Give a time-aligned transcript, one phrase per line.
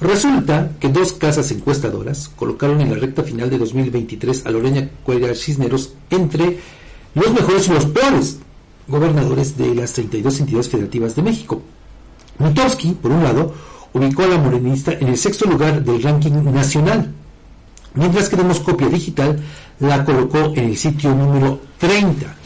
[0.00, 5.34] Resulta que dos casas encuestadoras colocaron en la recta final de 2023 a Lorena Cuellar
[5.34, 6.58] Cisneros entre
[7.14, 8.38] los mejores y los peores
[8.88, 11.62] gobernadores de las 32 entidades federativas de México.
[12.38, 13.54] Mitowski, por un lado,
[13.94, 17.10] ubicó a la morenista en el sexto lugar del ranking nacional,
[17.94, 19.40] mientras que Demoscopia Digital
[19.80, 22.36] la colocó en el sitio número 30.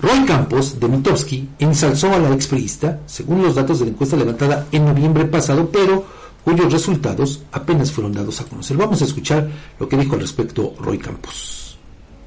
[0.00, 4.66] Roy Campos, de Mitowski, ensalzó a la expriista, según los datos de la encuesta levantada
[4.70, 8.76] en noviembre pasado, pero cuyos resultados apenas fueron dados a conocer.
[8.76, 9.48] Vamos a escuchar
[9.78, 11.78] lo que dijo al respecto Roy Campos.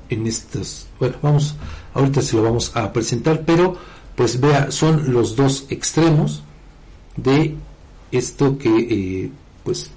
[0.10, 1.56] En estos, bueno, vamos,
[1.94, 3.76] ahorita se lo vamos a presentar, pero
[4.16, 6.44] pues vea, son los dos extremos
[7.18, 7.56] de
[8.12, 9.32] esto que eh,
[9.64, 9.90] pues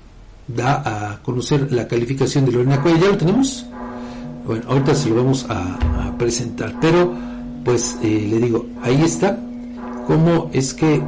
[0.48, 3.00] da a conocer la calificación de Lorena Cuella.
[3.00, 3.66] ¿Ya lo tenemos?
[4.46, 5.78] Bueno, ahorita se lo vamos a,
[6.18, 7.14] presentar, pero
[7.64, 9.38] pues eh, le digo, ahí está,
[10.06, 11.00] cómo es que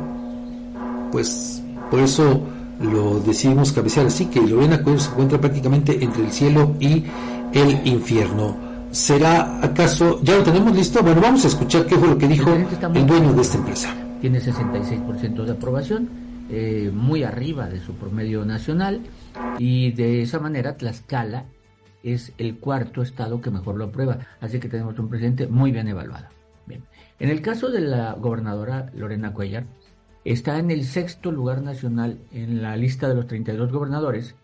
[1.10, 2.46] pues por eso
[2.80, 7.04] lo decidimos cabecear así, que Lorena Cuella se encuentra prácticamente entre el cielo y
[7.52, 8.56] el infierno.
[8.90, 11.02] ¿Será acaso, ya lo tenemos listo?
[11.02, 13.94] Bueno, vamos a escuchar qué fue lo que dijo el dueño de esta empresa.
[14.20, 16.08] Tiene 66% de aprobación,
[16.50, 19.02] eh, muy arriba de su promedio nacional,
[19.58, 21.44] y de esa manera Tlaxcala
[22.02, 24.18] es el cuarto estado que mejor lo aprueba.
[24.40, 26.26] Así que tenemos un presidente muy bien evaluado.
[26.66, 26.82] Bien.
[27.18, 29.66] En el caso de la gobernadora Lorena Cuellar,
[30.24, 34.34] está en el sexto lugar nacional en la lista de los 32 gobernadores,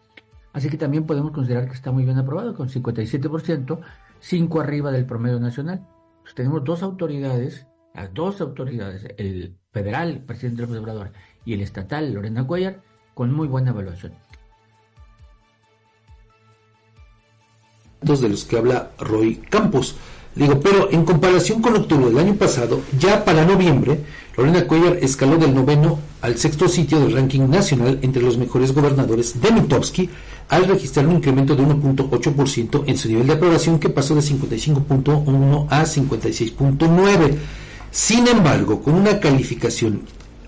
[0.52, 3.80] así que también podemos considerar que está muy bien aprobado, con 57%,
[4.20, 5.86] 5 arriba del promedio nacional.
[6.22, 11.12] Pues tenemos dos autoridades, las dos autoridades, el federal, presidente López Obrador,
[11.44, 12.82] y el estatal, Lorena Cuellar,
[13.14, 14.12] con muy buena evaluación.
[18.00, 19.96] de los que habla Roy Campos.
[20.36, 24.00] Digo, pero en comparación con octubre del año pasado, ya para noviembre,
[24.36, 29.40] Lorena Cuellar escaló del noveno al sexto sitio del ranking nacional entre los mejores gobernadores
[29.40, 30.10] de Mitowski,
[30.50, 35.66] al registrar un incremento de 1.8% en su nivel de aprobación que pasó de 55.1
[35.70, 37.36] a 56.9.
[37.90, 40.02] Sin embargo, con una calificación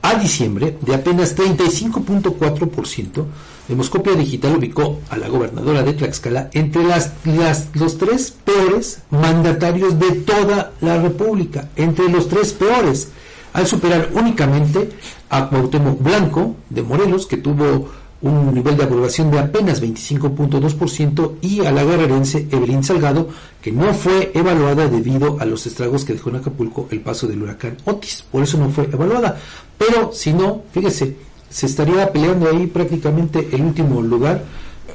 [0.09, 3.25] a diciembre de apenas 35.4%,
[3.69, 7.13] Demoscopia Digital ubicó a la gobernadora de Tlaxcala entre las,
[7.75, 13.09] los tres peores mandatarios de toda la República, entre los tres peores,
[13.53, 14.89] al superar únicamente
[15.29, 21.65] a Cuauhtémoc Blanco de Morelos, que tuvo un nivel de aprobación de apenas 25.2% y
[21.65, 23.29] a la guerrerense Evelyn Salgado,
[23.63, 27.43] que no fue evaluada debido a los estragos que dejó en Acapulco el paso del
[27.43, 28.25] huracán Otis.
[28.31, 29.39] Por eso no fue evaluada.
[29.77, 31.17] Pero si no, fíjese,
[31.49, 34.43] se estaría peleando ahí prácticamente el último lugar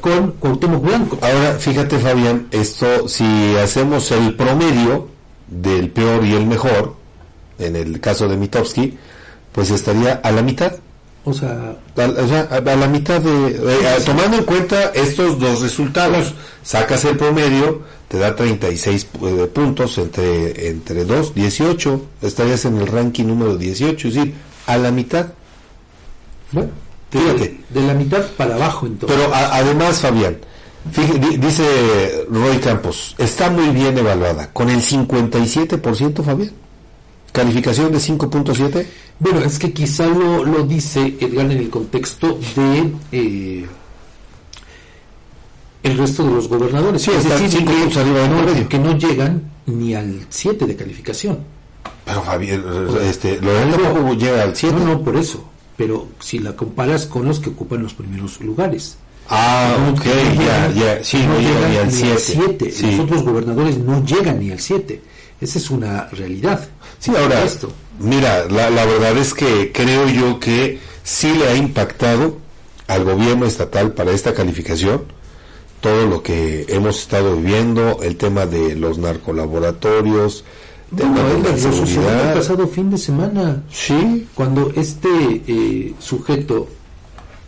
[0.02, 1.18] con Cuauhtémoc Blanco.
[1.22, 5.08] Ahora, fíjate Fabián, esto si hacemos el promedio
[5.48, 6.96] del peor y el mejor,
[7.58, 8.98] en el caso de Mitowski,
[9.54, 10.74] pues estaría a la mitad.
[11.26, 13.56] O sea, a, la mitad de...
[13.56, 19.98] Eh, tomando en cuenta estos dos resultados, sacas el promedio, te da 36 eh, puntos
[20.00, 24.34] entre, entre 2, 18, estarías en el ranking número 18, es decir,
[24.68, 25.28] a la mitad.
[26.52, 26.72] Bueno,
[27.10, 27.62] fíjate.
[27.70, 29.18] De, la mitad para abajo entonces.
[29.18, 30.40] Pero además, Fabián,
[31.40, 36.63] dice Roy Campos, está muy bien evaluada, con el 57%, Fabián.
[37.34, 38.86] Calificación de 5.7.
[39.20, 43.66] Bueno, es que quizá lo, lo dice Edgar en el contexto de eh,
[45.84, 47.02] el resto de los gobernadores.
[47.02, 51.40] Sí, es decir, que, arriba de que no llegan ni al 7 de calificación.
[52.06, 52.64] Pero Fabián,
[53.02, 54.76] este, lo llega al 7.
[54.78, 58.98] No, no, por eso pero si la comparas con los que ocupan los primeros lugares.
[59.30, 60.06] Ah, ok,
[60.38, 62.74] ya, ya, sí, no, llegan ni al 7.
[62.82, 65.02] Los otros gobernadores no llegan ni al 7.
[65.40, 66.68] Esa es una realidad.
[67.04, 67.70] Sí, ahora, esto.
[68.00, 72.38] mira, la, la verdad es que creo yo que sí le ha impactado
[72.88, 75.04] al gobierno estatal para esta calificación
[75.84, 80.46] todo lo que hemos estado viviendo, el tema de los narcolaboratorios,
[80.92, 81.28] bueno,
[82.30, 83.64] el pasado fin de semana.
[83.70, 84.28] Sí.
[84.34, 85.10] Cuando este
[85.46, 86.70] eh, sujeto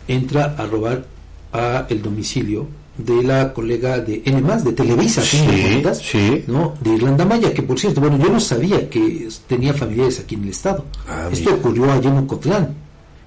[0.06, 1.06] entra a robar
[1.52, 2.66] a el domicilio
[2.98, 6.74] de la colega de N de Televisa, sí, ¿no?
[6.80, 10.44] De Irlanda Maya, que por cierto, bueno, yo no sabía que tenía familiares aquí en
[10.44, 10.84] el estado.
[11.06, 12.74] Ah, Esto ocurrió allá en Ocotlán,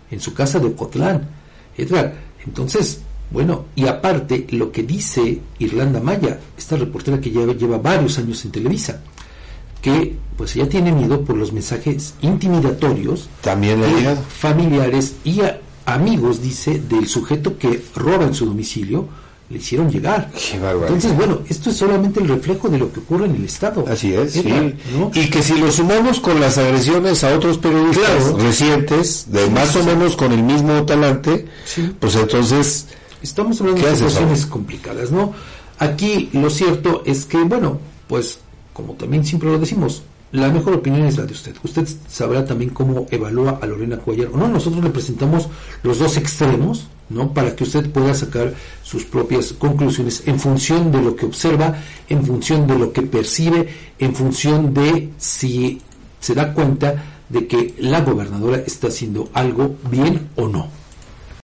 [0.10, 1.28] en su casa de Ocotlán.
[1.78, 2.14] Edgar,
[2.46, 3.02] entonces,
[3.32, 8.44] bueno, y aparte, lo que dice Irlanda Maya, esta reportera que lleva, lleva varios años
[8.44, 9.02] en Televisa,
[9.82, 15.42] que pues ella tiene miedo por los mensajes intimidatorios también de familiares y
[15.86, 19.08] amigos dice del sujeto que roba en su domicilio
[19.50, 20.30] le hicieron llegar.
[20.32, 20.58] Qué.
[20.58, 23.84] Entonces, bueno, esto es solamente el reflejo de lo que ocurre en el Estado.
[23.90, 24.76] Así es, sí.
[25.14, 28.38] Y que si lo sumamos con las agresiones a otros periodistas Claro.
[28.38, 31.92] recientes, de más o menos con el mismo talante, Sí.
[32.00, 32.88] pues entonces,
[33.22, 35.34] Estamos hablando ¿Qué de situaciones complicadas, ¿no?
[35.78, 38.40] Aquí lo cierto es que, bueno, pues
[38.72, 41.54] como también siempre lo decimos, la mejor opinión es la de usted.
[41.62, 44.48] Usted sabrá también cómo evalúa a Lorena Cuellar o no.
[44.48, 45.50] Nosotros le presentamos
[45.84, 47.34] los dos extremos, ¿no?
[47.34, 48.54] Para que usted pueda sacar
[48.84, 51.76] sus propias conclusiones en función de lo que observa,
[52.08, 53.68] en función de lo que percibe,
[53.98, 55.82] en función de si
[56.20, 60.79] se da cuenta de que la gobernadora está haciendo algo bien o no.